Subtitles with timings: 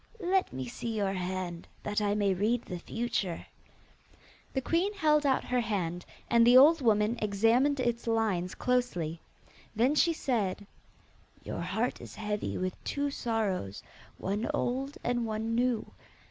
[0.19, 3.45] 'Let me see your hand, that I may read the future.'
[4.51, 9.21] The queen held out her hand, and the old woman examined its lines closely.
[9.75, 10.65] Then she said,
[11.43, 13.83] 'Your heart is heavy with two sorrows,
[14.17, 15.85] one old and one new.